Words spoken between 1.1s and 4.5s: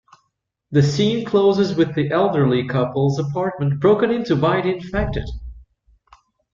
closes with the elderly couple's apartment broken into